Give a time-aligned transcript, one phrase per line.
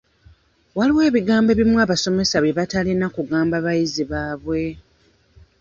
[0.77, 4.61] Waliwo ebigambo ebimu abasomesa bye batalina kugamba bayizi baabwe.